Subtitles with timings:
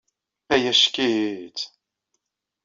[0.53, 1.61] Ay acek-itt!